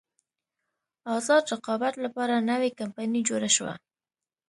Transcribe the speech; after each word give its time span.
ازاد 1.15 1.43
رقابت 1.53 1.93
لپاره 2.03 2.35
نوې 2.51 2.69
کمپنۍ 2.79 3.21
جوړه 3.29 3.49
شوه. 3.55 3.73